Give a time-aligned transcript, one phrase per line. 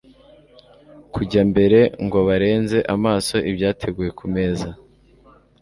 [1.13, 4.69] kujya mbere ngo barenze amaso ibyateguwe ku meza?